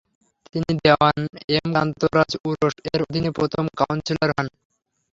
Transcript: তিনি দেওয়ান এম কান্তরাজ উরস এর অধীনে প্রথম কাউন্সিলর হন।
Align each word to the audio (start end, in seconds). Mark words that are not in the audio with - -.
তিনি 0.53 0.71
দেওয়ান 0.83 1.17
এম 1.55 1.67
কান্তরাজ 1.75 2.31
উরস 2.47 2.75
এর 2.89 2.99
অধীনে 3.07 3.29
প্রথম 3.37 3.65
কাউন্সিলর 3.79 4.29
হন। 4.35 4.47